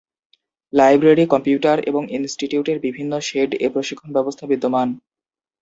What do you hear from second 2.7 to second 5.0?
বিভিন্ন শেড এ প্রশিক্ষণ ব্যবস্থা বিদ্যমান।